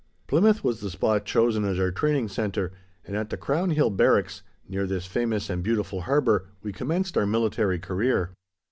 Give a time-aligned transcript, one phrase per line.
[0.25, 2.71] Plymouth was the spot chosen as our training centre,
[3.05, 7.27] and at the Crown Hill Barracks, near this famous and beautiful harbour, we commenced our
[7.27, 8.31] military career.